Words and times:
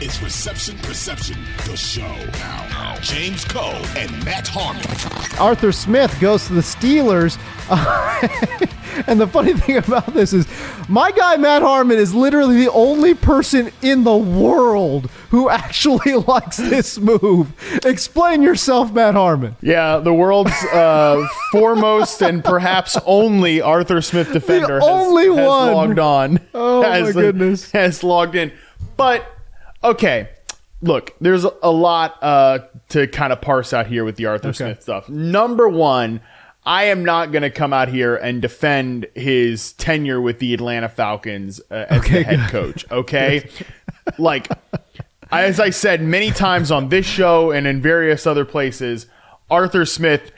is 0.00 0.22
Reception 0.22 0.78
Perception, 0.78 1.36
the 1.66 1.76
show. 1.76 2.14
Now, 2.32 2.96
James 3.02 3.44
Koh 3.44 3.82
and 3.96 4.10
Matt 4.24 4.48
Harmon. 4.48 4.82
Arthur 5.38 5.72
Smith 5.72 6.18
goes 6.20 6.46
to 6.46 6.54
the 6.54 6.60
Steelers. 6.62 7.38
and 9.06 9.20
the 9.20 9.26
funny 9.26 9.52
thing 9.52 9.76
about 9.76 10.12
this 10.14 10.32
is, 10.32 10.46
my 10.88 11.10
guy 11.12 11.36
Matt 11.36 11.62
Harmon 11.62 11.98
is 11.98 12.14
literally 12.14 12.56
the 12.64 12.72
only 12.72 13.14
person 13.14 13.70
in 13.82 14.04
the 14.04 14.16
world 14.16 15.10
who 15.30 15.50
actually 15.50 16.14
likes 16.26 16.56
this 16.56 16.98
move. 16.98 17.52
Explain 17.84 18.42
yourself, 18.42 18.92
Matt 18.92 19.14
Harmon. 19.14 19.56
Yeah, 19.60 19.98
the 19.98 20.14
world's 20.14 20.52
uh, 20.72 21.26
foremost 21.52 22.22
and 22.22 22.42
perhaps 22.42 22.96
only 23.04 23.60
Arthur 23.60 24.00
Smith 24.00 24.32
defender 24.32 24.78
The 24.78 24.84
only 24.84 25.26
has, 25.26 25.36
has 25.36 25.46
one. 25.46 25.72
logged 25.74 25.98
on. 25.98 26.40
Oh, 26.54 26.82
my 26.82 27.12
goodness. 27.12 27.70
Has 27.72 28.02
logged 28.02 28.34
in. 28.34 28.50
But 28.96 29.36
okay, 29.82 30.28
look, 30.82 31.14
there's 31.20 31.44
a 31.44 31.70
lot 31.70 32.22
uh, 32.22 32.60
to 32.90 33.06
kind 33.08 33.32
of 33.32 33.40
parse 33.40 33.72
out 33.72 33.86
here 33.86 34.04
with 34.04 34.16
the 34.16 34.26
Arthur 34.26 34.52
Smith 34.52 34.82
stuff. 34.82 35.08
Number 35.08 35.68
one. 35.68 36.20
I 36.62 36.84
am 36.84 37.06
not 37.06 37.32
going 37.32 37.40
to 37.40 37.50
come 37.50 37.72
out 37.72 37.88
here 37.88 38.16
and 38.16 38.42
defend 38.42 39.06
his 39.14 39.72
tenure 39.72 40.20
with 40.20 40.40
the 40.40 40.52
Atlanta 40.52 40.90
Falcons 40.90 41.58
uh, 41.70 41.86
as 41.88 42.00
Okay, 42.00 42.18
the 42.18 42.22
head 42.22 42.50
coach. 42.50 42.84
Okay, 42.90 43.48
like 44.18 44.46
as 45.32 45.58
I 45.58 45.70
said 45.70 46.02
many 46.02 46.30
times 46.30 46.70
on 46.70 46.90
this 46.90 47.06
show 47.06 47.50
and 47.50 47.66
in 47.66 47.80
various 47.80 48.26
other 48.26 48.44
places, 48.44 49.06
Arthur 49.50 49.86
Smith 49.86 50.32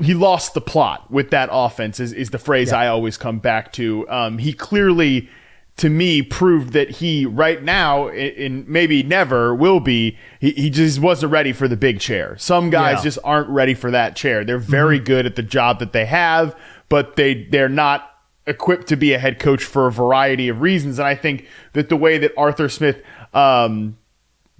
he 0.00 0.14
lost 0.14 0.54
the 0.54 0.60
plot 0.60 1.10
with 1.10 1.30
that 1.30 1.48
offense 1.50 1.98
is, 1.98 2.12
is 2.12 2.30
the 2.30 2.38
phrase 2.38 2.72
I 2.72 2.88
always 2.88 3.16
come 3.16 3.38
back 3.38 3.72
to. 3.74 4.08
Um, 4.08 4.38
he 4.38 4.52
clearly, 4.52 5.30
to 5.76 5.90
me, 5.90 6.22
proved 6.22 6.72
that 6.72 6.88
he 6.88 7.26
right 7.26 7.62
now 7.62 8.08
and 8.08 8.66
maybe 8.68 9.02
never 9.02 9.54
will 9.54 9.80
be. 9.80 10.16
He, 10.38 10.52
he 10.52 10.70
just 10.70 11.00
wasn't 11.00 11.32
ready 11.32 11.52
for 11.52 11.66
the 11.66 11.76
big 11.76 11.98
chair. 11.98 12.36
Some 12.38 12.70
guys 12.70 12.80
Yeah. 12.80 12.94
Mm-hmm. 12.96 13.02
just 13.04 13.18
aren't 13.24 13.48
ready 13.48 13.74
for 13.74 13.90
that 13.90 14.14
chair. 14.14 14.44
They're 14.44 14.58
very 14.58 15.00
good 15.00 15.26
at 15.26 15.34
the 15.34 15.42
job 15.42 15.80
that 15.80 15.92
they 15.92 16.06
have, 16.06 16.54
but 16.88 17.16
they 17.16 17.44
they're 17.50 17.68
not 17.68 18.08
equipped 18.46 18.86
to 18.88 18.96
be 18.96 19.14
a 19.14 19.18
head 19.18 19.38
coach 19.40 19.64
for 19.64 19.86
a 19.88 19.90
variety 19.92 20.48
of 20.48 20.60
reasons. 20.60 20.98
And 20.98 21.08
I 21.08 21.14
think 21.16 21.48
that 21.72 21.88
the 21.88 21.96
way 21.96 22.18
that 22.18 22.32
Arthur 22.36 22.68
Smith 22.68 23.02
um, 23.32 23.96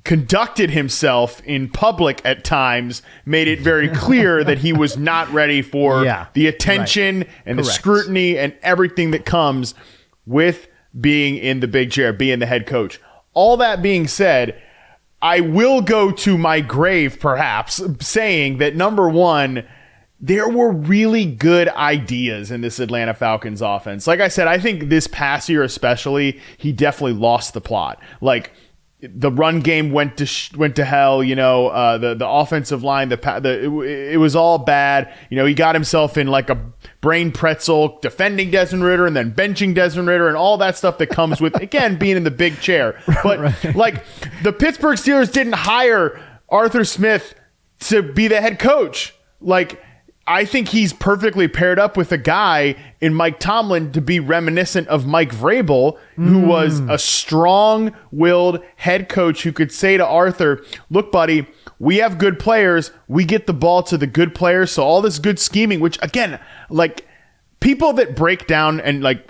conducted 0.05 0.71
himself 0.71 1.41
in 1.44 1.69
public 1.69 2.21
at 2.25 2.44
times 2.44 3.03
made 3.25 3.47
it 3.49 3.60
very 3.60 3.89
clear 3.89 4.43
that 4.44 4.59
he 4.59 4.72
was 4.72 4.97
not 4.97 5.31
ready 5.33 5.62
for 5.62 6.05
Yeah, 6.05 6.27
the 6.33 6.47
attention 6.47 7.27
and 7.47 7.59
the 7.59 7.62
scrutiny 7.65 8.37
and 8.39 8.55
everything 8.62 9.12
that 9.12 9.25
comes 9.25 9.75
with 10.27 10.66
being 10.99 11.37
in 11.37 11.60
the 11.60 11.69
big 11.69 11.91
chair, 11.91 12.12
being 12.12 12.38
the 12.38 12.47
head 12.47 12.66
coach. 12.66 13.00
All 13.32 13.56
that 13.56 13.82
being 13.82 14.06
said, 14.06 14.60
I 15.21 15.41
will 15.41 15.81
go 15.81 16.10
to 16.10 16.38
my 16.38 16.60
grave 16.60 17.19
perhaps 17.19 17.82
saying 18.00 18.59
that 18.59 18.77
number 18.77 19.09
one, 19.09 19.66
there 20.21 20.49
were 20.49 20.71
really 20.71 21.27
good 21.27 21.69
ideas 21.69 22.50
in 22.50 22.60
this 22.60 22.78
Atlanta 22.78 23.15
Falcons 23.15 23.60
offense. 23.60 24.06
Like 24.06 24.21
I 24.21 24.28
said, 24.28 24.47
I 24.47 24.59
think 24.59 24.88
this 24.88 25.06
past 25.06 25.49
year 25.49 25.62
especially, 25.62 26.41
he 26.56 26.72
definitely 26.72 27.19
lost 27.19 27.54
the 27.54 27.60
plot. 27.60 28.00
Like 28.21 28.53
the 29.15 29.31
run 29.31 29.60
game 29.60 29.91
went 29.91 30.16
to 30.19 30.26
sh- 30.26 30.53
went 30.54 30.76
to 30.76 30.84
hell. 30.84 31.22
You 31.22 31.37
know, 31.37 31.69
uh, 31.69 31.98
the 31.98 32.15
the 32.15 32.28
offensive 32.28 32.82
line, 32.82 33.09
the 33.09 33.19
pa- 33.19 33.41
the 33.41 33.65
it, 33.82 34.15
it 34.15 34.16
was 34.19 34.37
all 34.37 34.59
bad. 34.59 35.12
You 35.31 35.37
know, 35.37 35.44
he 35.44 35.54
got 35.54 35.75
himself 35.75 36.16
in 36.16 36.26
like 36.26 36.50
a 36.50 36.72
brain 37.00 37.32
pretzel 37.32 37.98
defending 38.00 38.50
Desmond 38.50 38.84
Ridder 38.84 39.06
and 39.06 39.15
then 39.15 39.32
benching 39.32 39.75
Desmond 39.75 40.09
Ridder 40.09 40.28
and 40.28 40.37
all 40.37 40.56
that 40.59 40.76
stuff 40.76 40.98
that 40.98 41.09
comes 41.09 41.41
with 41.41 41.54
again 41.60 41.98
being 41.98 42.16
in 42.16 42.25
the 42.25 42.31
big 42.31 42.60
chair. 42.60 43.00
But 43.22 43.75
like 43.75 44.04
the 44.42 44.53
Pittsburgh 44.53 44.97
Steelers 44.97 45.32
didn't 45.32 45.54
hire 45.54 46.21
Arthur 46.48 46.84
Smith 46.84 47.34
to 47.81 48.03
be 48.03 48.28
the 48.28 48.41
head 48.41 48.59
coach. 48.59 49.15
Like 49.41 49.84
I 50.27 50.47
think 50.47 50.69
he's 50.69 50.93
perfectly 50.93 51.49
paired 51.49 51.79
up 51.79 51.97
with 51.97 52.11
a 52.11 52.19
guy 52.19 52.77
in 53.01 53.12
Mike 53.12 53.39
Tomlin 53.39 53.93
to 53.93 54.01
be 54.01 54.21
reminiscent 54.21 54.89
of 54.89 55.07
Mike 55.07 55.33
Vrabel, 55.33 55.99
who 56.17 56.41
hmm. 56.41 56.49
was 56.49 56.81
a 56.81 56.99
strong 56.99 57.95
willed 58.11 58.63
head 58.77 59.09
coach 59.11 59.43
who 59.43 59.53
could 59.53 59.71
say 59.71 59.99
to 59.99 60.07
Arthur, 60.07 60.65
Look, 60.89 61.13
buddy, 61.13 61.47
we 61.79 61.99
have 61.99 62.17
good 62.17 62.39
players. 62.39 62.91
We 63.07 63.25
get 63.27 63.47
the 63.47 63.53
ball 63.53 63.83
to 63.84 63.99
the 63.99 64.07
good 64.07 64.34
players. 64.34 64.71
So 64.73 64.83
all 64.83 65.03
this 65.03 65.19
good 65.19 65.39
scheming, 65.39 65.81
which 65.81 65.99
again, 66.01 66.41
like 66.71 67.07
people 67.61 67.93
that 67.95 68.17
break 68.17 68.47
down 68.47 68.81
and 68.81 69.03
like 69.03 69.29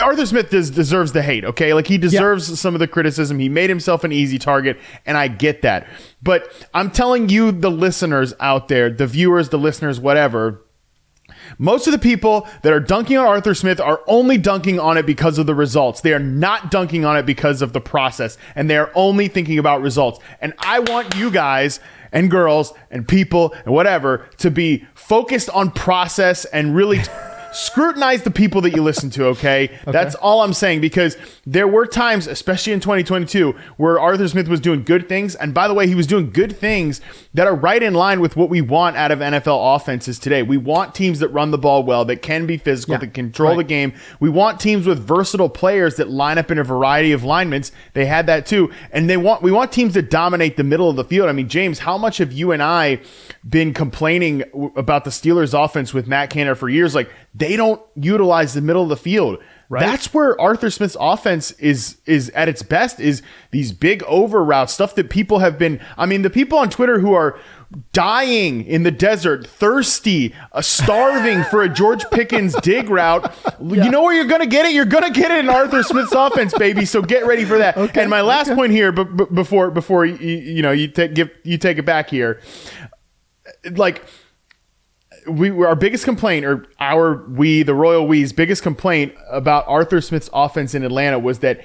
Arthur 0.00 0.26
Smith 0.26 0.50
does, 0.50 0.70
deserves 0.70 1.12
the 1.12 1.22
hate, 1.22 1.44
okay? 1.44 1.74
Like 1.74 1.86
he 1.86 1.98
deserves 1.98 2.58
some 2.58 2.74
of 2.74 2.78
the 2.78 2.88
criticism. 2.88 3.38
He 3.38 3.48
made 3.48 3.68
himself 3.68 4.04
an 4.04 4.12
easy 4.12 4.38
target, 4.38 4.78
and 5.04 5.16
I 5.16 5.28
get 5.28 5.62
that. 5.62 5.86
But 6.22 6.52
I'm 6.72 6.90
telling 6.90 7.28
you, 7.28 7.52
the 7.52 7.70
listeners 7.70 8.32
out 8.40 8.68
there, 8.68 8.90
the 8.90 9.06
viewers, 9.06 9.50
the 9.50 9.58
listeners, 9.58 10.00
whatever, 10.00 10.62
most 11.58 11.86
of 11.86 11.92
the 11.92 11.98
people 11.98 12.48
that 12.62 12.72
are 12.72 12.80
dunking 12.80 13.16
on 13.16 13.26
Arthur 13.26 13.54
Smith 13.54 13.80
are 13.80 14.00
only 14.06 14.38
dunking 14.38 14.78
on 14.78 14.96
it 14.96 15.06
because 15.06 15.38
of 15.38 15.46
the 15.46 15.54
results. 15.54 16.00
They 16.00 16.12
are 16.12 16.18
not 16.18 16.70
dunking 16.70 17.04
on 17.04 17.16
it 17.16 17.26
because 17.26 17.62
of 17.62 17.72
the 17.72 17.80
process, 17.80 18.38
and 18.54 18.68
they 18.70 18.76
are 18.76 18.90
only 18.94 19.28
thinking 19.28 19.58
about 19.58 19.82
results. 19.82 20.20
And 20.40 20.54
I 20.58 20.80
want 20.80 21.16
you 21.16 21.30
guys 21.30 21.80
and 22.12 22.30
girls 22.30 22.72
and 22.90 23.06
people 23.06 23.54
and 23.64 23.74
whatever 23.74 24.28
to 24.38 24.50
be 24.50 24.86
focused 24.94 25.50
on 25.50 25.70
process 25.70 26.44
and 26.46 26.74
really 26.74 27.00
scrutinize 27.52 28.22
the 28.22 28.30
people 28.30 28.60
that 28.62 28.70
you 28.70 28.82
listen 28.82 29.10
to, 29.10 29.26
okay? 29.26 29.78
That's 29.86 30.14
all 30.16 30.42
I'm 30.42 30.52
saying 30.52 30.80
because 30.80 31.16
there 31.46 31.68
were 31.68 31.86
times, 31.86 32.26
especially 32.26 32.72
in 32.72 32.80
2022, 32.80 33.54
where 33.76 34.00
Arthur 34.00 34.28
Smith 34.28 34.48
was 34.48 34.60
doing 34.60 34.82
good 34.82 35.08
things. 35.08 35.34
And 35.34 35.52
by 35.54 35.68
the 35.68 35.74
way, 35.74 35.86
he 35.86 35.94
was 35.94 36.06
doing 36.06 36.30
good 36.30 36.56
things 36.56 37.00
that 37.34 37.46
are 37.46 37.54
right 37.54 37.82
in 37.82 37.94
line 37.94 38.20
with 38.20 38.36
what 38.36 38.48
we 38.48 38.60
want 38.60 38.96
out 38.96 39.10
of 39.10 39.20
NFL 39.20 39.76
offenses 39.76 40.18
today. 40.18 40.42
We 40.42 40.56
want 40.56 40.94
teams 40.94 41.20
that 41.20 41.28
run 41.28 41.50
the 41.50 41.58
ball 41.58 41.82
well, 41.82 42.04
that 42.06 42.22
can 42.22 42.46
be 42.46 42.56
physical, 42.56 42.94
Yeah, 42.94 43.00
that 43.00 43.14
control 43.14 43.56
the 43.56 43.64
game. 43.64 43.92
We 44.18 44.30
want 44.30 44.60
teams 44.60 44.86
with 44.86 44.98
versatile 44.98 45.48
players 45.48 45.96
that 45.96 46.08
line 46.10 46.38
up 46.38 46.50
in 46.50 46.58
a 46.58 46.64
variety 46.64 47.12
of 47.12 47.22
linemen. 47.22 47.60
They 47.92 48.06
had 48.06 48.26
that 48.26 48.46
too. 48.46 48.72
And 48.92 49.10
they 49.10 49.16
want 49.16 49.42
we 49.42 49.50
want 49.50 49.72
teams 49.72 49.94
that 49.94 50.10
dominate 50.10 50.56
the 50.56 50.64
middle 50.64 50.88
of 50.88 50.96
the 50.96 51.04
field. 51.04 51.28
I 51.28 51.32
mean, 51.32 51.48
James, 51.48 51.80
how 51.80 51.98
much 51.98 52.18
have 52.18 52.32
you 52.32 52.52
and 52.52 52.62
I 52.62 53.00
been 53.48 53.74
complaining 53.74 54.44
about 54.76 55.04
the 55.04 55.10
Steelers 55.10 55.52
offense 55.52 55.92
with 55.92 56.06
Matt 56.06 56.30
Canada 56.30 56.54
for 56.54 56.68
years? 56.68 56.94
Like 56.94 57.10
they 57.34 57.56
don't 57.56 57.80
utilize 57.94 58.54
the 58.54 58.60
middle 58.60 58.82
of 58.82 58.88
the 58.88 58.96
field. 58.96 59.38
Right. 59.68 59.80
That's 59.80 60.12
where 60.12 60.38
Arthur 60.40 60.68
Smith's 60.68 60.96
offense 60.98 61.52
is 61.52 61.98
is 62.04 62.28
at 62.30 62.48
its 62.48 62.60
best 62.60 62.98
is 62.98 63.22
these 63.52 63.70
big 63.70 64.02
over 64.02 64.42
routes, 64.42 64.72
stuff 64.72 64.96
that 64.96 65.10
people 65.10 65.38
have 65.38 65.58
been 65.58 65.80
I 65.96 66.06
mean, 66.06 66.22
the 66.22 66.30
people 66.30 66.58
on 66.58 66.70
Twitter 66.70 66.98
who 66.98 67.12
are 67.12 67.38
dying 67.92 68.64
in 68.64 68.82
the 68.82 68.90
desert, 68.90 69.46
thirsty, 69.46 70.34
uh, 70.50 70.60
starving 70.60 71.44
for 71.44 71.62
a 71.62 71.68
George 71.68 72.04
Pickens 72.10 72.56
dig 72.62 72.90
route. 72.90 73.32
You 73.60 73.90
know 73.90 74.02
where 74.02 74.12
you're 74.12 74.24
going 74.24 74.40
to 74.40 74.48
get 74.48 74.66
it? 74.66 74.72
You're 74.72 74.86
going 74.86 75.04
to 75.04 75.20
get 75.20 75.30
it 75.30 75.44
in 75.44 75.48
Arthur 75.48 75.84
Smith's 75.84 76.12
offense, 76.12 76.52
baby. 76.58 76.84
So 76.84 77.00
get 77.00 77.24
ready 77.24 77.44
for 77.44 77.58
that. 77.58 77.76
Okay, 77.76 78.00
and 78.00 78.10
my 78.10 78.22
last 78.22 78.52
point 78.52 78.72
here, 78.72 78.90
b- 78.90 79.04
b- 79.04 79.26
before 79.32 79.70
before 79.70 80.04
you, 80.04 80.16
you 80.16 80.62
know 80.62 80.72
you 80.72 80.88
take 80.88 81.14
give 81.14 81.30
you 81.44 81.58
take 81.58 81.78
it 81.78 81.86
back 81.86 82.10
here, 82.10 82.40
like 83.70 84.02
we 85.26 85.50
our 85.50 85.76
biggest 85.76 86.04
complaint, 86.04 86.44
or 86.44 86.66
our 86.78 87.24
we 87.28 87.62
the 87.62 87.74
Royal 87.74 88.06
We's 88.06 88.32
biggest 88.32 88.62
complaint 88.62 89.14
about 89.30 89.64
Arthur 89.66 90.00
Smith's 90.00 90.30
offense 90.32 90.74
in 90.74 90.82
Atlanta 90.82 91.18
was 91.18 91.40
that 91.40 91.60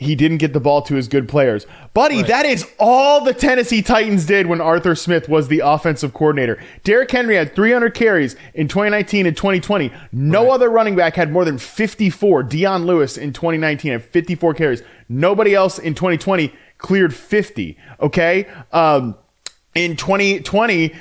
he 0.00 0.14
didn't 0.14 0.38
get 0.38 0.54
the 0.54 0.60
ball 0.60 0.80
to 0.80 0.94
his 0.94 1.08
good 1.08 1.28
players. 1.28 1.66
Buddy, 1.92 2.16
right. 2.16 2.26
that 2.28 2.46
is 2.46 2.66
all 2.78 3.22
the 3.22 3.34
Tennessee 3.34 3.82
Titans 3.82 4.24
did 4.24 4.46
when 4.46 4.58
Arthur 4.58 4.94
Smith 4.94 5.28
was 5.28 5.48
the 5.48 5.60
offensive 5.60 6.14
coordinator. 6.14 6.58
Derrick 6.84 7.10
Henry 7.10 7.36
had 7.36 7.54
300 7.54 7.92
carries 7.92 8.34
in 8.54 8.66
2019 8.66 9.26
and 9.26 9.36
2020. 9.36 9.92
No 10.10 10.44
right. 10.44 10.52
other 10.52 10.70
running 10.70 10.96
back 10.96 11.16
had 11.16 11.30
more 11.30 11.44
than 11.44 11.58
54. 11.58 12.44
Dion 12.44 12.86
Lewis 12.86 13.18
in 13.18 13.34
2019 13.34 13.92
had 13.92 14.02
54 14.02 14.54
carries. 14.54 14.82
Nobody 15.10 15.54
else 15.54 15.78
in 15.78 15.94
2020 15.94 16.50
cleared 16.78 17.14
50. 17.14 17.76
Okay. 18.00 18.46
Um, 18.72 19.16
in 19.74 19.96
2020, 19.96 20.94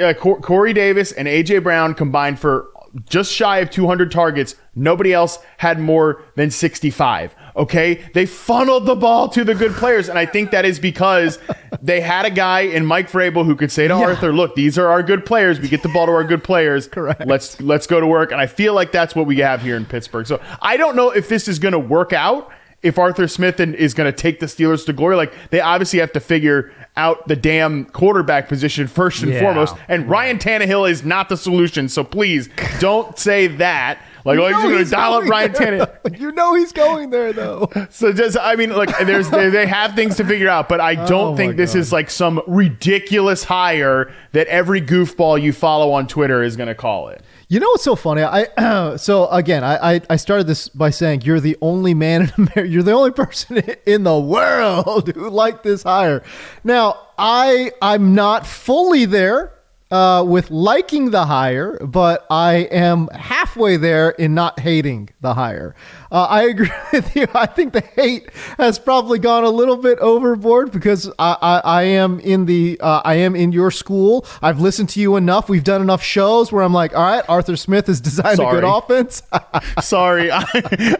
uh, 0.00 0.14
Corey 0.14 0.72
Davis 0.72 1.12
and 1.12 1.26
AJ 1.26 1.62
Brown 1.62 1.94
combined 1.94 2.38
for 2.38 2.68
just 3.08 3.32
shy 3.32 3.58
of 3.58 3.70
200 3.70 4.10
targets. 4.10 4.54
Nobody 4.74 5.12
else 5.12 5.38
had 5.58 5.78
more 5.78 6.22
than 6.34 6.50
65. 6.50 7.34
Okay. 7.56 8.02
They 8.14 8.26
funneled 8.26 8.86
the 8.86 8.94
ball 8.94 9.28
to 9.30 9.44
the 9.44 9.54
good 9.54 9.72
players. 9.72 10.08
And 10.08 10.18
I 10.18 10.26
think 10.26 10.50
that 10.50 10.64
is 10.64 10.78
because 10.78 11.38
they 11.82 12.00
had 12.00 12.24
a 12.24 12.30
guy 12.30 12.60
in 12.60 12.86
Mike 12.86 13.10
Vrabel 13.10 13.44
who 13.44 13.56
could 13.56 13.72
say 13.72 13.88
to 13.88 13.94
yeah. 13.94 14.06
Arthur, 14.06 14.32
look, 14.32 14.54
these 14.54 14.78
are 14.78 14.88
our 14.88 15.02
good 15.02 15.26
players. 15.26 15.60
We 15.60 15.68
get 15.68 15.82
the 15.82 15.88
ball 15.88 16.06
to 16.06 16.12
our 16.12 16.24
good 16.24 16.44
players. 16.44 16.86
Correct. 16.96 17.26
Let's, 17.26 17.60
let's 17.60 17.86
go 17.86 18.00
to 18.00 18.06
work. 18.06 18.32
And 18.32 18.40
I 18.40 18.46
feel 18.46 18.74
like 18.74 18.92
that's 18.92 19.14
what 19.14 19.26
we 19.26 19.38
have 19.38 19.62
here 19.62 19.76
in 19.76 19.84
Pittsburgh. 19.84 20.26
So 20.26 20.40
I 20.62 20.76
don't 20.76 20.96
know 20.96 21.10
if 21.10 21.28
this 21.28 21.48
is 21.48 21.58
going 21.58 21.72
to 21.72 21.78
work 21.78 22.12
out 22.12 22.50
if 22.82 22.98
Arthur 22.98 23.26
Smith 23.26 23.58
is 23.58 23.94
going 23.94 24.10
to 24.10 24.16
take 24.16 24.40
the 24.40 24.46
Steelers 24.46 24.86
to 24.86 24.92
glory. 24.92 25.16
Like 25.16 25.34
they 25.50 25.60
obviously 25.60 25.98
have 25.98 26.12
to 26.12 26.20
figure 26.20 26.72
out 26.96 27.28
the 27.28 27.36
damn 27.36 27.84
quarterback 27.86 28.48
position 28.48 28.86
first 28.86 29.22
and 29.22 29.32
yeah. 29.32 29.40
foremost. 29.40 29.74
And 29.88 30.08
Ryan 30.08 30.38
Tannehill 30.38 30.90
is 30.90 31.04
not 31.04 31.28
the 31.28 31.36
solution. 31.36 31.88
So 31.88 32.04
please 32.04 32.48
don't 32.78 33.18
say 33.18 33.46
that. 33.46 34.00
Like, 34.26 34.40
oh, 34.40 34.48
he's 34.48 34.56
going 34.56 34.84
to 34.84 34.90
dial 34.90 35.14
up 35.14 35.24
Ryan 35.24 35.52
Tannehill. 35.52 36.18
you 36.18 36.32
know 36.32 36.54
he's 36.56 36.72
going 36.72 37.10
there, 37.10 37.32
though. 37.32 37.70
So 37.90 38.12
just, 38.12 38.36
I 38.36 38.56
mean, 38.56 38.70
look, 38.70 38.90
there's 39.04 39.30
they, 39.30 39.48
they 39.48 39.66
have 39.66 39.94
things 39.94 40.16
to 40.16 40.24
figure 40.24 40.48
out, 40.48 40.68
but 40.68 40.80
I 40.80 40.94
don't 41.06 41.34
oh 41.34 41.36
think 41.36 41.56
this 41.56 41.74
God. 41.74 41.78
is 41.78 41.92
like 41.92 42.10
some 42.10 42.42
ridiculous 42.48 43.44
hire 43.44 44.12
that 44.32 44.48
every 44.48 44.82
goofball 44.82 45.40
you 45.40 45.52
follow 45.52 45.92
on 45.92 46.08
Twitter 46.08 46.42
is 46.42 46.56
going 46.56 46.66
to 46.66 46.74
call 46.74 47.08
it. 47.08 47.22
You 47.48 47.60
know 47.60 47.68
what's 47.68 47.84
so 47.84 47.94
funny? 47.94 48.22
I 48.22 48.96
so 48.96 49.28
again, 49.28 49.62
I, 49.62 50.00
I 50.10 50.16
started 50.16 50.48
this 50.48 50.68
by 50.68 50.90
saying 50.90 51.22
you're 51.22 51.40
the 51.40 51.56
only 51.62 51.94
man 51.94 52.22
in 52.22 52.30
America, 52.36 52.66
you're 52.66 52.82
the 52.82 52.92
only 52.92 53.12
person 53.12 53.58
in 53.86 54.02
the 54.02 54.18
world 54.18 55.14
who 55.14 55.30
liked 55.30 55.62
this 55.62 55.84
hire. 55.84 56.24
Now, 56.64 56.98
I 57.16 57.70
I'm 57.80 58.14
not 58.14 58.46
fully 58.46 59.04
there 59.04 59.55
uh, 59.90 60.24
with 60.26 60.50
liking 60.50 61.10
the 61.10 61.26
hire, 61.26 61.78
but 61.78 62.26
I 62.30 62.54
am 62.70 63.08
halfway 63.08 63.76
there 63.76 64.10
in 64.10 64.34
not 64.34 64.60
hating 64.60 65.10
the 65.20 65.34
hire. 65.34 65.74
Uh, 66.16 66.24
I 66.30 66.44
agree 66.44 66.70
with 66.94 67.14
you. 67.14 67.26
I 67.34 67.44
think 67.44 67.74
the 67.74 67.82
hate 67.82 68.30
has 68.56 68.78
probably 68.78 69.18
gone 69.18 69.44
a 69.44 69.50
little 69.50 69.76
bit 69.76 69.98
overboard 69.98 70.72
because 70.72 71.10
I, 71.18 71.36
I, 71.42 71.58
I 71.58 71.82
am 71.82 72.20
in 72.20 72.46
the 72.46 72.80
uh, 72.80 73.02
I 73.04 73.16
am 73.16 73.36
in 73.36 73.52
your 73.52 73.70
school. 73.70 74.24
I've 74.40 74.58
listened 74.58 74.88
to 74.90 75.00
you 75.00 75.16
enough. 75.16 75.50
We've 75.50 75.62
done 75.62 75.82
enough 75.82 76.02
shows 76.02 76.50
where 76.50 76.62
I'm 76.62 76.72
like, 76.72 76.96
all 76.96 77.02
right, 77.02 77.22
Arthur 77.28 77.54
Smith 77.54 77.88
has 77.88 78.00
designed 78.10 78.38
sorry. 78.38 78.56
a 78.56 78.60
good 78.62 78.64
offense. 78.66 79.22
sorry, 79.82 80.30
I, 80.32 80.42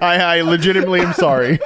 I, 0.02 0.16
I 0.18 0.40
legitimately 0.42 1.00
am 1.00 1.14
sorry. 1.14 1.60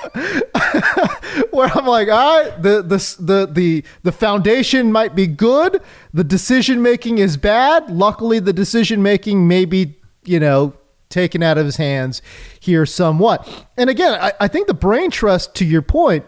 where 1.50 1.70
I'm 1.74 1.86
like, 1.86 2.06
all 2.08 2.44
right, 2.44 2.62
the 2.62 2.82
the 2.82 3.16
the 3.18 3.48
the 3.52 3.84
the 4.04 4.12
foundation 4.12 4.92
might 4.92 5.16
be 5.16 5.26
good. 5.26 5.82
The 6.14 6.22
decision 6.22 6.82
making 6.82 7.18
is 7.18 7.36
bad. 7.36 7.90
Luckily, 7.90 8.38
the 8.38 8.52
decision 8.52 9.02
making 9.02 9.48
may 9.48 9.64
be 9.64 9.96
you 10.24 10.38
know 10.38 10.74
taken 11.10 11.42
out 11.42 11.58
of 11.58 11.66
his 11.66 11.76
hands 11.76 12.22
here 12.58 12.86
somewhat. 12.86 13.66
And 13.76 13.90
again, 13.90 14.18
I, 14.18 14.32
I 14.40 14.48
think 14.48 14.66
the 14.66 14.74
brain 14.74 15.10
trust, 15.10 15.54
to 15.56 15.64
your 15.66 15.82
point, 15.82 16.24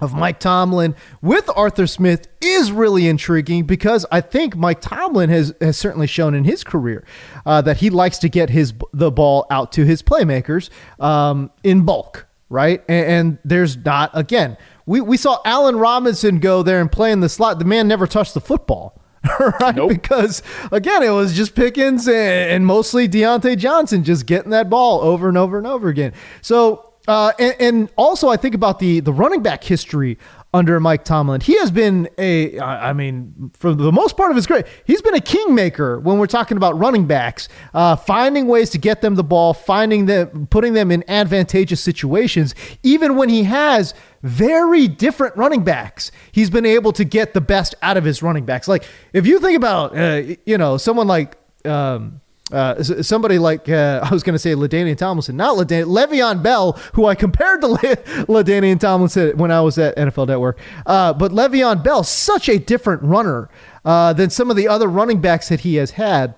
of 0.00 0.14
Mike 0.14 0.40
Tomlin 0.40 0.94
with 1.20 1.48
Arthur 1.54 1.86
Smith 1.86 2.26
is 2.40 2.72
really 2.72 3.06
intriguing 3.06 3.64
because 3.64 4.06
I 4.10 4.20
think 4.20 4.56
Mike 4.56 4.80
Tomlin 4.80 5.28
has, 5.30 5.54
has 5.60 5.76
certainly 5.76 6.06
shown 6.06 6.34
in 6.34 6.44
his 6.44 6.64
career 6.64 7.04
uh, 7.44 7.60
that 7.62 7.78
he 7.78 7.90
likes 7.90 8.18
to 8.18 8.28
get 8.28 8.50
his 8.50 8.72
the 8.92 9.10
ball 9.10 9.46
out 9.50 9.72
to 9.72 9.84
his 9.84 10.02
playmakers 10.02 10.70
um, 10.98 11.50
in 11.62 11.84
bulk, 11.84 12.26
right? 12.48 12.82
And, 12.88 13.06
and, 13.06 13.38
there's 13.44 13.76
not 13.76 14.10
again. 14.14 14.56
We, 14.86 15.00
we 15.00 15.16
saw 15.16 15.40
Allen 15.44 15.76
Robinson 15.76 16.40
go 16.40 16.62
there 16.62 16.80
and 16.80 16.90
play 16.90 17.12
in 17.12 17.20
the 17.20 17.28
slot. 17.28 17.58
The 17.58 17.64
man 17.64 17.86
never 17.86 18.06
touched 18.06 18.34
the 18.34 18.40
football. 18.40 19.00
right? 19.60 19.76
Nope. 19.76 19.90
Because 19.90 20.42
again, 20.72 21.02
it 21.02 21.10
was 21.10 21.34
just 21.34 21.54
Pickens 21.54 22.08
and, 22.08 22.16
and, 22.16 22.66
mostly 22.66 23.08
Diontae 23.08 23.58
Johnson 23.58 24.02
just 24.02 24.26
getting 24.26 24.50
that 24.50 24.70
ball 24.70 25.00
over 25.00 25.28
and 25.28 25.36
over 25.36 25.58
and 25.58 25.66
over 25.66 25.88
again. 25.88 26.14
So, 26.40 26.92
uh, 27.06 27.32
and, 27.38 27.54
and, 27.60 27.88
also 27.96 28.28
I 28.28 28.36
think 28.36 28.54
about 28.54 28.78
the 28.78 29.00
the 29.00 29.12
running 29.12 29.42
back 29.42 29.62
history 29.62 30.18
under 30.52 30.80
Mike 30.80 31.04
Tomlin. 31.04 31.40
He 31.40 31.56
has 31.58 31.70
been 31.70 32.08
a, 32.18 32.58
I 32.58 32.92
mean, 32.92 33.52
for 33.54 33.72
the 33.72 33.92
most 33.92 34.16
part 34.16 34.30
of 34.30 34.36
his 34.36 34.46
career, 34.46 34.64
he's 34.84 35.00
been 35.00 35.14
a 35.14 35.20
kingmaker 35.20 36.00
when 36.00 36.18
we're 36.18 36.26
talking 36.26 36.56
about 36.56 36.76
running 36.78 37.06
backs, 37.06 37.48
uh, 37.72 37.94
finding 37.94 38.48
ways 38.48 38.70
to 38.70 38.78
get 38.78 39.00
them 39.00 39.14
the 39.14 39.22
ball, 39.22 39.54
finding 39.54 40.06
them, 40.06 40.48
putting 40.48 40.72
them 40.74 40.90
in 40.90 41.08
advantageous 41.08 41.80
situations, 41.80 42.54
even 42.82 43.16
when 43.16 43.28
he 43.28 43.44
has 43.44 43.94
very 44.22 44.88
different 44.88 45.36
running 45.36 45.62
backs. 45.62 46.10
He's 46.32 46.50
been 46.50 46.66
able 46.66 46.92
to 46.94 47.04
get 47.04 47.32
the 47.32 47.40
best 47.40 47.76
out 47.80 47.96
of 47.96 48.04
his 48.04 48.20
running 48.22 48.44
backs. 48.44 48.66
Like 48.66 48.84
if 49.12 49.26
you 49.26 49.38
think 49.38 49.56
about, 49.56 49.96
uh, 49.96 50.34
you 50.46 50.58
know, 50.58 50.76
someone 50.76 51.06
like. 51.06 51.36
Um, 51.64 52.22
uh, 52.52 52.82
somebody 52.82 53.38
like 53.38 53.68
uh, 53.68 54.00
I 54.04 54.12
was 54.12 54.22
going 54.22 54.34
to 54.34 54.38
say 54.38 54.54
LaDainian 54.54 54.96
Tomlinson, 54.96 55.36
not 55.36 55.56
LaDainian, 55.56 55.86
Le'Veon 55.86 56.42
Bell, 56.42 56.72
who 56.94 57.06
I 57.06 57.14
compared 57.14 57.60
to 57.62 57.66
Le- 57.68 57.78
LaDainian 57.78 58.80
Tomlinson 58.80 59.36
when 59.36 59.50
I 59.50 59.60
was 59.60 59.78
at 59.78 59.96
NFL 59.96 60.28
Network. 60.28 60.58
Uh, 60.86 61.12
but 61.12 61.32
Le'Veon 61.32 61.82
Bell, 61.82 62.02
such 62.02 62.48
a 62.48 62.58
different 62.58 63.02
runner 63.02 63.48
uh, 63.84 64.12
than 64.12 64.30
some 64.30 64.50
of 64.50 64.56
the 64.56 64.68
other 64.68 64.88
running 64.88 65.20
backs 65.20 65.48
that 65.48 65.60
he 65.60 65.76
has 65.76 65.92
had. 65.92 66.34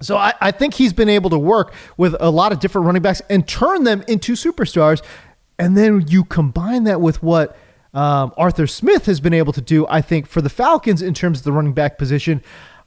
So 0.00 0.16
I, 0.16 0.32
I 0.40 0.50
think 0.50 0.74
he's 0.74 0.92
been 0.92 1.10
able 1.10 1.30
to 1.30 1.38
work 1.38 1.74
with 1.96 2.16
a 2.20 2.30
lot 2.30 2.52
of 2.52 2.60
different 2.60 2.86
running 2.86 3.02
backs 3.02 3.20
and 3.28 3.46
turn 3.46 3.84
them 3.84 4.02
into 4.08 4.32
superstars. 4.32 5.02
And 5.58 5.76
then 5.76 6.06
you 6.08 6.24
combine 6.24 6.84
that 6.84 7.02
with 7.02 7.22
what 7.22 7.56
um, 7.92 8.32
Arthur 8.36 8.66
Smith 8.66 9.06
has 9.06 9.20
been 9.20 9.34
able 9.34 9.52
to 9.52 9.60
do, 9.60 9.86
I 9.88 10.00
think, 10.00 10.26
for 10.26 10.40
the 10.40 10.48
Falcons 10.48 11.02
in 11.02 11.12
terms 11.12 11.38
of 11.38 11.44
the 11.44 11.52
running 11.52 11.74
back 11.74 11.98
position. 11.98 12.42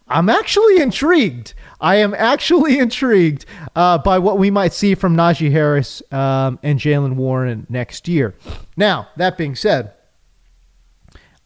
I'm 0.07 0.29
actually 0.29 0.81
intrigued. 0.81 1.53
I 1.79 1.95
am 1.95 2.13
actually 2.13 2.79
intrigued 2.79 3.45
uh, 3.75 3.97
by 3.97 4.19
what 4.19 4.37
we 4.37 4.51
might 4.51 4.73
see 4.73 4.95
from 4.95 5.15
Najee 5.15 5.51
Harris 5.51 6.01
um, 6.11 6.59
and 6.63 6.79
Jaylen 6.79 7.15
Warren 7.15 7.65
next 7.69 8.07
year. 8.07 8.35
Now, 8.77 9.09
that 9.17 9.37
being 9.37 9.55
said, 9.55 9.93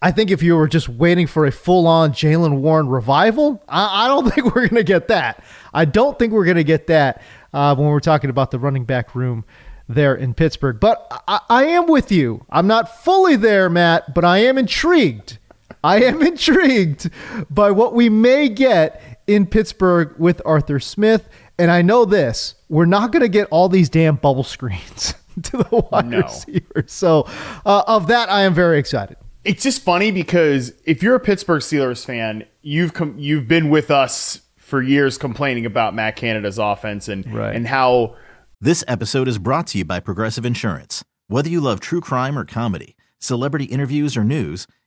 I 0.01 0.11
think 0.11 0.29
if 0.29 0.43
you 0.43 0.55
were 0.55 0.67
just 0.67 0.89
waiting 0.89 1.25
for 1.25 1.45
a 1.45 1.51
full 1.51 1.87
on 1.87 2.11
Jaylen 2.11 2.59
Warren 2.59 2.87
revival, 2.87 3.63
I, 3.67 4.05
I, 4.05 4.07
don't 4.07 4.29
think 4.33 4.45
we're 4.45 4.67
going 4.67 4.75
to 4.75 4.83
get 4.83 5.07
that. 5.07 5.43
I 5.73 5.85
don't 5.85 6.19
think 6.19 6.33
we're 6.33 6.45
going 6.45 6.57
to 6.57 6.63
get 6.63 6.87
that 6.87 7.21
uh, 7.53 7.75
when 7.75 7.87
we're 7.87 7.99
talking 7.99 8.29
about 8.29 8.51
the 8.51 8.59
running 8.59 8.85
back 8.85 9.15
room 9.15 9.43
there 9.89 10.13
in 10.13 10.33
Pittsburgh. 10.33 10.79
But 10.79 11.07
I, 11.27 11.39
I 11.49 11.65
am 11.65 11.87
with 11.87 12.11
you. 12.11 12.45
I'm 12.49 12.67
not 12.67 13.03
fully 13.03 13.35
there, 13.35 13.69
Matt, 13.69 14.13
but 14.13 14.23
I 14.23 14.39
am 14.39 14.57
intrigued. 14.57 15.39
I 15.83 16.03
am 16.03 16.21
intrigued 16.25 17.09
by 17.49 17.71
what 17.71 17.93
we 17.93 18.09
may 18.09 18.49
get 18.49 19.21
in 19.27 19.45
Pittsburgh 19.45 20.15
with 20.17 20.41
Arthur 20.45 20.79
Smith. 20.79 21.27
And 21.59 21.71
I 21.71 21.81
know 21.81 22.05
this 22.05 22.55
we're 22.69 22.85
not 22.85 23.11
going 23.11 23.21
to 23.21 23.29
get 23.29 23.47
all 23.51 23.69
these 23.69 23.89
damn 23.89 24.15
bubble 24.15 24.43
screens 24.43 25.13
to 25.43 25.57
the 25.57 25.87
wide 25.91 26.07
no. 26.07 26.21
receivers. 26.21 26.91
So, 26.91 27.27
uh, 27.65 27.83
of 27.87 28.07
that, 28.07 28.29
I 28.29 28.41
am 28.41 28.53
very 28.53 28.79
excited. 28.79 29.17
It's 29.43 29.63
just 29.63 29.81
funny 29.81 30.11
because 30.11 30.73
if 30.85 31.01
you're 31.01 31.15
a 31.15 31.19
Pittsburgh 31.19 31.61
Steelers 31.61 32.05
fan, 32.05 32.45
you've 32.61 32.93
com- 32.93 33.15
you've 33.17 33.47
been 33.47 33.69
with 33.69 33.89
us 33.89 34.41
for 34.57 34.81
years 34.81 35.17
complaining 35.17 35.65
about 35.65 35.95
Matt 35.95 36.17
Canada's 36.17 36.57
offense 36.57 37.07
and 37.07 37.33
right. 37.33 37.55
and 37.55 37.65
how 37.65 38.15
this 38.59 38.83
episode 38.87 39.27
is 39.29 39.37
brought 39.37 39.67
to 39.67 39.77
you 39.77 39.85
by 39.85 40.01
Progressive 40.01 40.45
Insurance. 40.45 41.05
Whether 41.27 41.49
you 41.49 41.61
love 41.61 41.79
true 41.79 42.01
crime 42.01 42.37
or 42.37 42.43
comedy, 42.43 42.97
celebrity 43.19 43.65
interviews 43.65 44.17
or 44.17 44.25
news, 44.25 44.67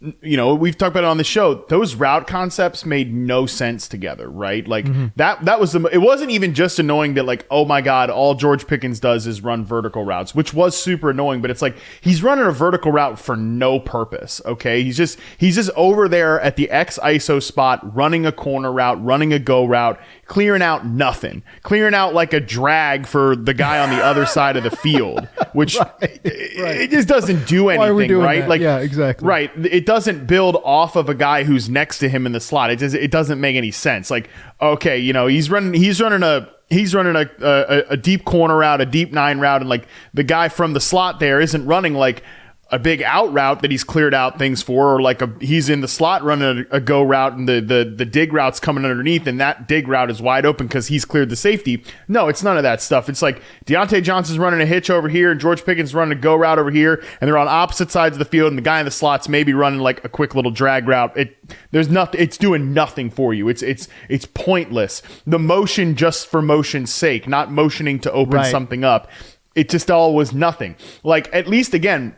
you 0.00 0.36
know, 0.36 0.54
we've 0.54 0.78
talked 0.78 0.92
about 0.92 1.02
it 1.02 1.08
on 1.08 1.16
the 1.16 1.24
show. 1.24 1.54
Those 1.68 1.96
route 1.96 2.28
concepts 2.28 2.86
made 2.86 3.12
no 3.12 3.46
sense 3.46 3.88
together, 3.88 4.30
right? 4.30 4.66
Like 4.66 4.84
mm-hmm. 4.84 5.06
that 5.16 5.44
that 5.46 5.58
was 5.58 5.72
the 5.72 5.84
it 5.86 5.98
wasn't 5.98 6.30
even 6.30 6.54
just 6.54 6.78
annoying 6.78 7.14
that 7.14 7.24
like, 7.24 7.46
oh 7.50 7.64
my 7.64 7.80
god, 7.80 8.08
all 8.08 8.36
George 8.36 8.68
Pickens 8.68 9.00
does 9.00 9.26
is 9.26 9.42
run 9.42 9.64
vertical 9.64 10.04
routes, 10.04 10.36
which 10.36 10.54
was 10.54 10.80
super 10.80 11.10
annoying, 11.10 11.40
but 11.40 11.50
it's 11.50 11.62
like 11.62 11.76
he's 12.00 12.22
running 12.22 12.46
a 12.46 12.52
vertical 12.52 12.92
route 12.92 13.18
for 13.18 13.36
no 13.36 13.80
purpose, 13.80 14.40
okay? 14.44 14.84
He's 14.84 14.96
just 14.96 15.18
he's 15.36 15.56
just 15.56 15.70
over 15.74 16.08
there 16.08 16.40
at 16.42 16.54
the 16.54 16.70
X 16.70 17.00
ISO 17.02 17.42
spot 17.42 17.96
running 17.96 18.24
a 18.24 18.30
corner 18.30 18.70
route, 18.70 19.04
running 19.04 19.32
a 19.32 19.40
go 19.40 19.64
route, 19.66 20.00
clearing 20.28 20.62
out 20.62 20.86
nothing. 20.86 21.42
Clearing 21.62 21.94
out 21.94 22.14
like 22.14 22.32
a 22.32 22.38
drag 22.38 23.06
for 23.06 23.34
the 23.34 23.54
guy 23.54 23.80
on 23.80 23.90
the 23.90 24.02
other 24.02 24.26
side 24.26 24.56
of 24.56 24.62
the 24.62 24.70
field, 24.70 25.26
which 25.54 25.76
right, 25.76 25.90
right. 26.00 26.20
It, 26.22 26.90
just 26.90 27.08
doesn't 27.08 27.48
do 27.48 27.70
anything, 27.70 28.16
right? 28.18 28.40
That? 28.40 28.48
Like 28.48 28.60
yeah, 28.60 28.78
exactly. 28.78 29.26
Right. 29.26 29.50
It 29.56 29.86
doesn't 29.86 30.26
build 30.26 30.56
off 30.62 30.94
of 30.94 31.08
a 31.08 31.14
guy 31.14 31.42
who's 31.42 31.68
next 31.68 31.98
to 32.00 32.08
him 32.08 32.26
in 32.26 32.32
the 32.32 32.40
slot. 32.40 32.70
It 32.70 32.78
does. 32.78 32.94
It 32.94 33.10
doesn't 33.10 33.40
make 33.40 33.56
any 33.56 33.72
sense. 33.72 34.10
Like, 34.10 34.30
okay, 34.60 34.98
you 34.98 35.12
know, 35.12 35.26
he's 35.26 35.50
running. 35.50 35.74
He's 35.74 36.00
running 36.00 36.22
a. 36.22 36.48
He's 36.70 36.94
running 36.94 37.16
a, 37.16 37.26
a, 37.40 37.92
a 37.92 37.96
deep 37.96 38.26
corner 38.26 38.58
route, 38.58 38.82
a 38.82 38.86
deep 38.86 39.10
nine 39.10 39.40
route, 39.40 39.62
and 39.62 39.70
like 39.70 39.88
the 40.12 40.22
guy 40.22 40.50
from 40.50 40.74
the 40.74 40.80
slot 40.80 41.18
there 41.18 41.40
isn't 41.40 41.64
running 41.64 41.94
like 41.94 42.22
a 42.70 42.78
big 42.78 43.02
out 43.02 43.32
route 43.32 43.62
that 43.62 43.70
he's 43.70 43.82
cleared 43.82 44.12
out 44.12 44.38
things 44.38 44.60
for, 44.60 44.94
or 44.94 45.00
like 45.00 45.22
a 45.22 45.32
he's 45.40 45.70
in 45.70 45.80
the 45.80 45.88
slot 45.88 46.22
running 46.22 46.66
a, 46.70 46.76
a, 46.76 46.80
go 46.80 47.02
route 47.02 47.32
and 47.32 47.48
the, 47.48 47.60
the 47.60 47.94
the 47.96 48.04
dig 48.04 48.30
route's 48.32 48.60
coming 48.60 48.84
underneath 48.84 49.26
and 49.26 49.40
that 49.40 49.66
dig 49.66 49.88
route 49.88 50.10
is 50.10 50.20
wide 50.20 50.44
open 50.44 50.66
because 50.66 50.88
he's 50.88 51.06
cleared 51.06 51.30
the 51.30 51.36
safety. 51.36 51.82
No, 52.08 52.28
it's 52.28 52.42
none 52.42 52.58
of 52.58 52.62
that 52.64 52.82
stuff. 52.82 53.08
It's 53.08 53.22
like 53.22 53.42
Diontae 53.64 54.02
Johnson's 54.02 54.38
running 54.38 54.60
a 54.60 54.66
hitch 54.66 54.90
over 54.90 55.08
here 55.08 55.30
and 55.30 55.40
George 55.40 55.64
Pickens 55.64 55.94
running 55.94 56.18
a 56.18 56.20
go 56.20 56.36
route 56.36 56.58
over 56.58 56.70
here, 56.70 57.02
and 57.20 57.28
they're 57.28 57.38
on 57.38 57.48
opposite 57.48 57.90
sides 57.90 58.16
of 58.16 58.18
the 58.18 58.26
field, 58.26 58.48
and 58.48 58.58
the 58.58 58.62
guy 58.62 58.80
in 58.80 58.84
the 58.84 58.90
slots 58.90 59.30
maybe 59.30 59.54
running 59.54 59.80
like 59.80 60.04
a 60.04 60.08
quick 60.08 60.34
little 60.34 60.50
drag 60.50 60.86
route. 60.86 61.16
It 61.16 61.36
there's 61.70 61.88
nothing. 61.88 62.20
It's 62.20 62.36
doing 62.36 62.74
nothing 62.74 63.08
for 63.08 63.32
you. 63.32 63.48
It's 63.48 63.62
it's 63.62 63.88
it's 64.10 64.26
pointless. 64.26 65.00
The 65.26 65.38
motion 65.38 65.96
just 65.96 66.26
for 66.26 66.42
motion's 66.42 66.92
sake, 66.92 67.26
not 67.26 67.50
motioning 67.50 67.98
to 68.00 68.12
open 68.12 68.34
right. 68.34 68.50
something 68.50 68.84
up. 68.84 69.08
It 69.54 69.70
just 69.70 69.90
all 69.90 70.14
was 70.14 70.34
nothing. 70.34 70.76
Like 71.02 71.30
at 71.32 71.48
least 71.48 71.72
again 71.72 72.14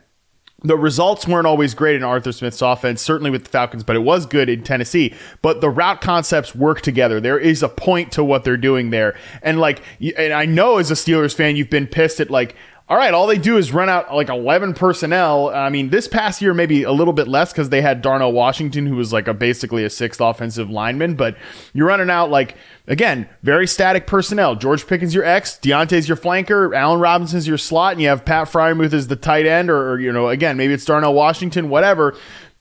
the 0.62 0.76
results 0.76 1.26
weren't 1.26 1.46
always 1.46 1.74
great 1.74 1.96
in 1.96 2.02
Arthur 2.02 2.32
Smith's 2.32 2.62
offense, 2.62 3.00
certainly 3.00 3.30
with 3.30 3.44
the 3.44 3.50
Falcons, 3.50 3.82
but 3.82 3.96
it 3.96 4.00
was 4.00 4.26
good 4.26 4.48
in 4.48 4.62
Tennessee. 4.62 5.14
But 5.42 5.60
the 5.60 5.70
route 5.70 6.00
concepts 6.00 6.54
work 6.54 6.82
together. 6.82 7.20
There 7.20 7.38
is 7.38 7.62
a 7.62 7.68
point 7.68 8.12
to 8.12 8.24
what 8.24 8.44
they're 8.44 8.56
doing 8.56 8.90
there. 8.90 9.16
And 9.42 9.58
like, 9.58 9.82
and 10.16 10.32
I 10.32 10.44
know 10.44 10.78
as 10.78 10.90
a 10.90 10.94
Steelers 10.94 11.34
fan, 11.34 11.56
you've 11.56 11.70
been 11.70 11.86
pissed 11.86 12.20
at 12.20 12.30
like, 12.30 12.54
all 12.90 12.96
right, 12.96 13.14
all 13.14 13.28
they 13.28 13.38
do 13.38 13.56
is 13.56 13.72
run 13.72 13.88
out 13.88 14.12
like 14.12 14.28
11 14.28 14.74
personnel. 14.74 15.48
I 15.50 15.68
mean, 15.68 15.90
this 15.90 16.08
past 16.08 16.42
year, 16.42 16.52
maybe 16.52 16.82
a 16.82 16.90
little 16.90 17.12
bit 17.12 17.28
less 17.28 17.52
because 17.52 17.68
they 17.68 17.80
had 17.80 18.02
Darnell 18.02 18.32
Washington, 18.32 18.84
who 18.84 18.96
was 18.96 19.12
like 19.12 19.28
a 19.28 19.32
basically 19.32 19.84
a 19.84 19.90
sixth 19.90 20.20
offensive 20.20 20.68
lineman, 20.70 21.14
but 21.14 21.36
you're 21.72 21.86
running 21.86 22.10
out 22.10 22.30
like, 22.30 22.56
again, 22.88 23.28
very 23.44 23.68
static 23.68 24.08
personnel. 24.08 24.56
George 24.56 24.88
Pickens, 24.88 25.14
your 25.14 25.22
X, 25.22 25.56
Diontae's 25.62 26.08
your 26.08 26.16
flanker, 26.16 26.76
Allen 26.76 26.98
Robinson's 26.98 27.46
your 27.46 27.58
slot, 27.58 27.92
and 27.92 28.02
you 28.02 28.08
have 28.08 28.24
Pat 28.24 28.48
Freiermuth 28.48 28.92
as 28.92 29.06
the 29.06 29.14
tight 29.14 29.46
end, 29.46 29.70
or, 29.70 29.92
or 29.92 30.00
you 30.00 30.10
know, 30.10 30.28
again, 30.28 30.56
maybe 30.56 30.74
it's 30.74 30.84
Darnell 30.84 31.14
Washington, 31.14 31.68
whatever 31.68 32.16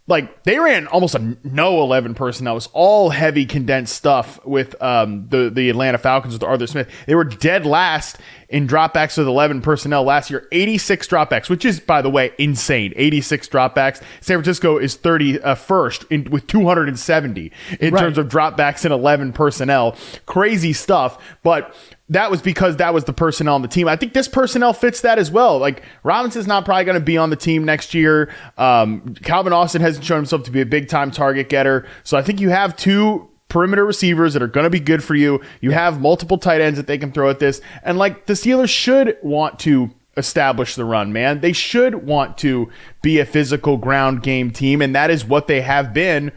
like 0.10 0.44
they 0.44 0.58
ran 0.58 0.88
almost 0.88 1.14
a 1.14 1.38
no 1.44 1.82
11 1.82 2.16
personnel. 2.16 2.54
It 2.54 2.56
was 2.56 2.70
all 2.74 3.12
heavy 3.12 3.46
condensed 3.46 3.96
stuff 3.96 4.44
with 4.44 4.80
um, 4.82 5.28
the, 5.30 5.52
the 5.52 5.70
Atlanta 5.70 6.00
Falcons 6.00 6.34
with 6.34 6.44
Arthur 6.44 6.66
Smith. 6.68 6.90
They 7.06 7.14
were 7.14 7.24
dead 7.24 7.66
last 7.66 8.18
in 8.50 8.68
dropbacks 8.68 9.16
with 9.18 9.28
11 9.28 9.62
personnel 9.62 10.04
last 10.04 10.32
year, 10.32 10.48
86 10.52 11.08
dropbacks, 11.08 11.50
which 11.50 11.66
is, 11.66 11.80
by 11.80 12.02
the 12.02 12.10
way, 12.10 12.34
insane. 12.40 12.94
86 12.96 13.48
dropbacks. 13.48 14.02
San 14.22 14.38
Francisco 14.38 14.78
is 14.78 14.98
31st 14.98 16.04
uh, 16.04 16.08
in, 16.10 16.32
with 16.32 16.48
270 16.48 17.52
in 17.80 17.94
right. 17.94 18.00
terms 18.02 18.18
of 18.18 18.28
dropbacks 18.28 18.86
and 18.86 18.94
11 18.94 19.34
personnel. 19.34 19.96
Crazy 20.26 20.74
stuff. 20.74 21.24
But 21.44 21.76
that 22.10 22.32
was 22.32 22.42
because 22.42 22.78
that 22.78 22.92
was 22.92 23.04
the 23.04 23.14
personnel 23.14 23.54
on 23.54 23.62
the 23.62 23.68
team. 23.68 23.88
I 23.88 23.96
think 23.96 24.14
this 24.14 24.28
personnel 24.28 24.74
fits 24.74 25.02
that 25.02 25.20
as 25.20 25.30
well. 25.30 25.60
Like 25.60 25.84
Robinson's 26.04 26.48
not 26.48 26.66
probably 26.66 26.86
going 26.86 27.00
to 27.00 27.06
be 27.06 27.18
on 27.18 27.30
the 27.30 27.36
team 27.36 27.66
next 27.66 27.94
year. 27.94 28.34
Um, 28.58 29.14
Calvin 29.22 29.54
Austin 29.54 29.82
hasn't 29.82 30.04
shown 30.04 30.18
himself 30.18 30.42
to 30.44 30.52
be 30.52 30.62
a 30.62 30.66
big 30.66 30.90
time 30.90 31.12
target 31.12 31.50
getter. 31.50 31.88
So 32.04 32.18
I 32.18 32.24
think 32.24 32.42
you 32.42 32.50
have 32.50 32.76
two 32.76 33.29
perimeter 33.50 33.86
receivers 33.86 34.34
that 34.34 34.42
are 34.42 34.48
going 34.48 34.64
to 34.64 34.70
be 34.70 34.80
good 34.80 35.04
for 35.04 35.16
you. 35.16 35.42
You 35.60 35.72
have 35.72 36.00
multiple 36.00 36.38
tight 36.38 36.62
ends 36.62 36.78
that 36.78 36.88
they 36.88 36.98
can 36.98 37.12
throw 37.12 37.30
at 37.30 37.40
this. 37.40 37.60
And 37.84 37.98
like 37.98 38.28
the 38.28 38.34
Steelers 38.34 38.70
should 38.70 39.18
want 39.22 39.60
to 39.60 39.92
establish 40.16 40.76
the 40.76 40.86
run, 40.86 41.12
man. 41.12 41.42
They 41.42 41.54
should 41.54 42.06
want 42.06 42.38
to 42.40 42.70
be 43.02 43.20
a 43.20 43.26
physical 43.26 43.78
ground 43.78 44.22
game 44.22 44.52
team. 44.52 44.82
And 44.82 44.96
that 44.96 45.10
is 45.10 45.26
what 45.26 45.48
they 45.48 45.62
have 45.62 45.94
been. 45.94 46.32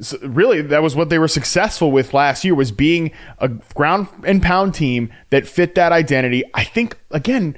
So 0.00 0.18
really, 0.22 0.60
that 0.60 0.82
was 0.82 0.94
what 0.94 1.08
they 1.08 1.18
were 1.18 1.28
successful 1.28 1.90
with 1.90 2.12
last 2.12 2.44
year 2.44 2.54
was 2.54 2.70
being 2.70 3.12
a 3.38 3.48
ground 3.48 4.08
and 4.26 4.42
pound 4.42 4.74
team 4.74 5.10
that 5.30 5.46
fit 5.46 5.74
that 5.76 5.92
identity. 5.92 6.44
I 6.52 6.64
think, 6.64 6.98
again, 7.10 7.56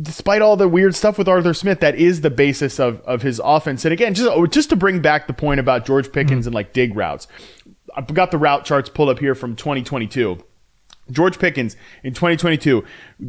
despite 0.00 0.42
all 0.42 0.56
the 0.56 0.68
weird 0.68 0.94
stuff 0.94 1.18
with 1.18 1.28
Arthur 1.28 1.54
Smith, 1.54 1.80
that 1.80 1.94
is 1.94 2.22
the 2.22 2.30
basis 2.30 2.80
of, 2.80 3.00
of 3.02 3.22
his 3.22 3.40
offense. 3.44 3.84
And 3.84 3.92
again, 3.92 4.14
just, 4.14 4.50
just 4.50 4.70
to 4.70 4.76
bring 4.76 5.00
back 5.00 5.26
the 5.26 5.32
point 5.32 5.60
about 5.60 5.84
George 5.86 6.10
Pickens 6.10 6.40
mm-hmm. 6.40 6.48
and 6.48 6.54
like 6.54 6.72
dig 6.72 6.96
routes, 6.96 7.28
I've 7.94 8.12
got 8.12 8.30
the 8.30 8.38
route 8.38 8.64
charts 8.64 8.88
pulled 8.88 9.08
up 9.08 9.18
here 9.18 9.34
from 9.34 9.56
2022. 9.56 10.42
George 11.10 11.38
Pickens 11.38 11.76
in 12.02 12.14
2022, 12.14 12.82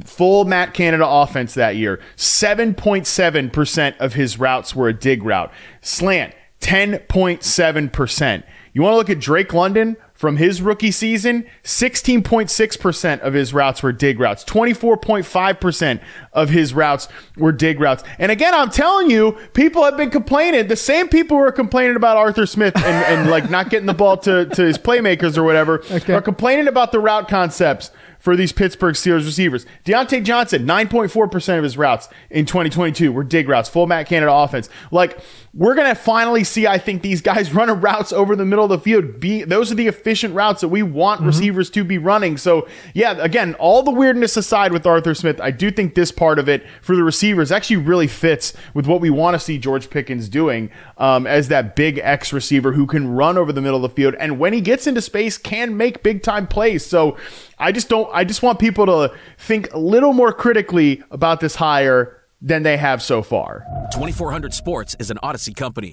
full 0.05 0.45
Matt 0.45 0.73
Canada 0.73 1.05
offense 1.05 1.53
that 1.55 1.75
year, 1.75 1.99
7.7% 2.15 3.97
of 3.97 4.13
his 4.13 4.39
routes 4.39 4.75
were 4.75 4.87
a 4.87 4.93
dig 4.93 5.23
route. 5.23 5.51
Slant, 5.81 6.33
10.7%. 6.61 8.43
You 8.73 8.81
want 8.81 8.93
to 8.93 8.97
look 8.97 9.09
at 9.09 9.19
Drake 9.19 9.53
London 9.53 9.97
from 10.15 10.37
his 10.37 10.61
rookie 10.61 10.91
season? 10.91 11.45
16.6% 11.63 13.19
of 13.19 13.33
his 13.33 13.53
routes 13.53 13.83
were 13.83 13.91
dig 13.91 14.19
routes. 14.19 14.43
24.5% 14.45 16.01
of 16.33 16.49
his 16.49 16.73
routes 16.73 17.07
were 17.37 17.51
dig 17.51 17.79
routes. 17.79 18.03
And 18.17 18.31
again, 18.31 18.53
I'm 18.53 18.71
telling 18.71 19.11
you, 19.11 19.33
people 19.53 19.83
have 19.83 19.97
been 19.97 20.09
complaining. 20.09 20.67
The 20.67 20.75
same 20.75 21.07
people 21.07 21.37
who 21.37 21.43
are 21.43 21.51
complaining 21.51 21.95
about 21.95 22.17
Arthur 22.17 22.45
Smith 22.45 22.75
and, 22.77 23.19
and 23.19 23.29
like 23.29 23.49
not 23.49 23.69
getting 23.69 23.85
the 23.85 23.93
ball 23.93 24.17
to, 24.17 24.45
to 24.45 24.63
his 24.63 24.77
playmakers 24.77 25.37
or 25.37 25.43
whatever 25.43 25.83
okay. 25.91 26.13
are 26.13 26.21
complaining 26.21 26.67
about 26.67 26.91
the 26.91 26.99
route 26.99 27.27
concepts 27.27 27.91
for 28.25 28.35
these 28.35 28.51
Pittsburgh 28.51 28.95
Steelers 28.95 29.23
receivers. 29.23 29.67
Diontae 29.85 30.23
Johnson, 30.23 30.65
9.4% 30.65 31.57
of 31.59 31.63
his 31.63 31.77
routes 31.77 32.09
in 32.31 32.47
2022 32.47 33.11
were 33.11 33.23
dig 33.23 33.47
routes, 33.47 33.69
full 33.69 33.85
Matt 33.85 34.07
Canada 34.07 34.33
offense. 34.33 34.67
Like, 34.89 35.19
we're 35.53 35.75
going 35.75 35.87
to 35.87 35.95
finally 35.95 36.43
see, 36.43 36.65
I 36.65 36.79
think, 36.79 37.03
these 37.03 37.21
guys 37.21 37.53
running 37.53 37.79
routes 37.79 38.11
over 38.11 38.35
the 38.35 38.43
middle 38.43 38.65
of 38.65 38.71
the 38.71 38.79
field. 38.79 39.19
Be 39.19 39.43
Those 39.43 39.71
are 39.71 39.75
the 39.75 39.87
efficient 39.87 40.33
routes 40.33 40.61
that 40.61 40.69
we 40.69 40.81
want 40.81 41.19
mm-hmm. 41.19 41.27
receivers 41.27 41.69
to 41.69 41.83
be 41.83 41.99
running. 41.99 42.37
So, 42.37 42.67
yeah, 42.95 43.11
again, 43.19 43.53
all 43.59 43.83
the 43.83 43.91
weirdness 43.91 44.35
aside 44.37 44.73
with 44.73 44.87
Arthur 44.87 45.13
Smith, 45.13 45.39
I 45.39 45.51
do 45.51 45.69
think 45.69 45.93
this 45.93 46.11
part 46.11 46.39
of 46.39 46.49
it 46.49 46.65
for 46.81 46.95
the 46.95 47.03
receivers 47.03 47.51
actually 47.51 47.77
really 47.77 48.07
fits 48.07 48.53
with 48.73 48.87
what 48.87 49.01
we 49.01 49.11
want 49.11 49.35
to 49.35 49.39
see 49.39 49.59
George 49.59 49.91
Pickens 49.91 50.27
doing 50.29 50.71
um, 50.97 51.27
as 51.27 51.47
that 51.49 51.75
big 51.75 51.99
X 51.99 52.33
receiver 52.33 52.73
who 52.73 52.87
can 52.87 53.07
run 53.07 53.37
over 53.37 53.53
the 53.53 53.61
middle 53.61 53.85
of 53.85 53.91
the 53.91 53.95
field. 53.95 54.15
And 54.15 54.39
when 54.39 54.51
he 54.51 54.61
gets 54.61 54.87
into 54.87 55.01
space, 55.01 55.37
can 55.37 55.77
make 55.77 56.01
big 56.01 56.23
time 56.23 56.47
plays. 56.47 56.83
So, 56.83 57.17
I 57.57 57.71
just 57.71 57.89
don't. 57.89 58.09
I 58.13 58.23
just 58.23 58.43
want 58.43 58.59
people 58.59 58.85
to 58.85 59.15
think 59.37 59.73
a 59.73 59.79
little 59.79 60.13
more 60.13 60.33
critically 60.33 61.03
about 61.11 61.39
this 61.39 61.55
hire 61.55 62.21
than 62.41 62.63
they 62.63 62.77
have 62.77 63.01
so 63.01 63.21
far. 63.21 63.65
2400 63.93 64.53
Sports 64.53 64.95
is 64.99 65.09
an 65.09 65.17
Audacy 65.23 65.55
company. 65.55 65.91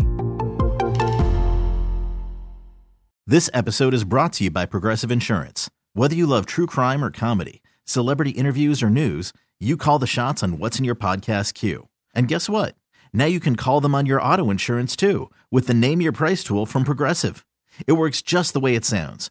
This 3.27 3.49
episode 3.55 3.95
is 3.95 4.05
brought 4.05 4.33
to 4.35 4.45
you 4.45 4.51
by 4.51 4.67
Progressive 4.67 5.13
Insurance. 5.13 5.71
Whether 5.95 6.17
you 6.17 6.27
love 6.27 6.47
true 6.47 6.67
crime 6.67 7.05
or 7.05 7.11
comedy, 7.11 7.63
celebrity 7.85 8.31
interviews 8.31 8.83
or 8.83 8.91
news, 8.91 9.33
you 9.61 9.77
call 9.77 10.01
the 10.01 10.07
shots 10.09 10.43
on 10.43 10.59
what's 10.59 10.79
in 10.79 10.85
your 10.85 10.97
podcast 10.97 11.55
queue. 11.55 11.89
And 12.15 12.27
guess 12.27 12.49
what? 12.49 12.75
Now 13.13 13.27
you 13.27 13.39
can 13.39 13.55
call 13.55 13.81
them 13.81 13.95
on 13.95 14.07
your 14.07 14.21
auto 14.21 14.51
insurance 14.51 14.97
too 14.97 15.31
with 15.51 15.69
the 15.69 15.75
Name 15.75 16.01
Your 16.01 16.13
Price 16.13 16.43
tool 16.43 16.67
from 16.67 16.83
Progressive. 16.83 17.47
It 17.87 17.93
works 17.93 18.21
just 18.21 18.53
the 18.53 18.61
way 18.61 18.75
it 18.75 18.85
sounds. 18.85 19.31